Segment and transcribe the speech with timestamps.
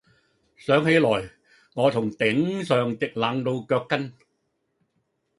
[0.57, 1.29] 想起來，
[1.75, 4.11] 我從頂上直冷到腳跟。